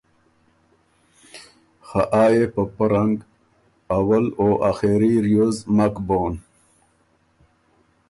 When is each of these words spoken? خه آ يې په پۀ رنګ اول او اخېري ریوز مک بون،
خه 1.87 2.01
آ 2.21 2.23
يې 2.33 2.45
په 2.53 2.61
پۀ 2.75 2.85
رنګ 2.93 3.15
اول 3.97 4.25
او 4.39 4.49
اخېري 4.69 5.13
ریوز 5.25 5.57
مک 5.75 5.95
بون، 6.07 6.33